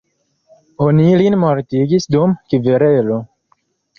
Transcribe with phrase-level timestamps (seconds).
[0.85, 3.21] Oni lin mortigis dum kverelo.